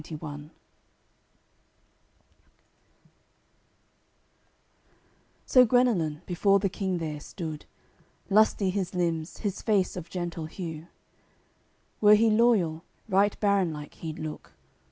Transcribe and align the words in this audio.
CCLXXIII 0.03 0.49
So 5.45 5.63
Guenelun, 5.67 6.25
before 6.25 6.57
the 6.57 6.69
King 6.69 6.97
there, 6.97 7.19
stood; 7.19 7.65
Lusty 8.27 8.71
his 8.71 8.95
limbs, 8.95 9.37
his 9.45 9.61
face 9.61 9.95
of 9.95 10.09
gentle 10.09 10.47
hue; 10.47 10.87
Were 12.01 12.15
he 12.15 12.31
loyal, 12.31 12.83
right 13.07 13.39
baron 13.39 13.71
like 13.71 13.93
he'd 13.93 14.17
looked. 14.17 14.53